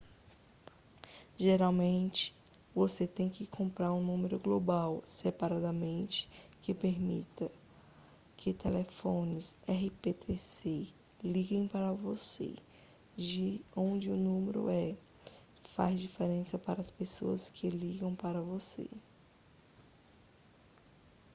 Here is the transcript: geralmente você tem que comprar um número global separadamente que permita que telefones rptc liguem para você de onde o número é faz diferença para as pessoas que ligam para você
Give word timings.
geralmente 1.37 2.33
você 2.73 3.05
tem 3.05 3.29
que 3.29 3.45
comprar 3.45 3.93
um 3.93 4.03
número 4.03 4.39
global 4.39 4.99
separadamente 5.05 6.27
que 6.63 6.73
permita 6.73 7.51
que 8.35 8.51
telefones 8.51 9.55
rptc 9.67 10.91
liguem 11.23 11.67
para 11.67 11.91
você 11.91 12.55
de 13.15 13.61
onde 13.75 14.09
o 14.09 14.17
número 14.17 14.69
é 14.71 14.97
faz 15.65 15.99
diferença 15.99 16.57
para 16.57 16.81
as 16.81 16.89
pessoas 16.89 17.51
que 17.51 17.69
ligam 17.69 18.15
para 18.15 18.41
você 18.41 18.89